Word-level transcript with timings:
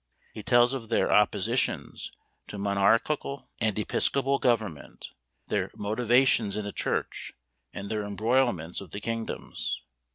He 0.33 0.41
tells 0.41 0.73
of 0.73 0.89
their 0.89 1.11
"oppositions" 1.11 2.11
to 2.47 2.57
monarchical 2.57 3.51
and 3.59 3.77
episcopal 3.77 4.39
government; 4.39 5.09
their 5.47 5.69
"innovations" 5.79 6.57
in 6.57 6.65
the 6.65 6.71
church; 6.71 7.33
and 7.71 7.87
their 7.87 8.01
"embroilments" 8.01 8.81
of 8.81 8.89
the 8.93 8.99
kingdoms. 8.99 9.83